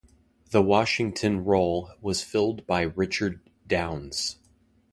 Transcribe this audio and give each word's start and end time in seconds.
The 0.49 0.63
Washington 0.63 1.45
role 1.45 1.91
was 2.01 2.23
filled 2.23 2.65
by 2.65 2.81
Richard 2.81 3.39
Downes. 3.67 4.37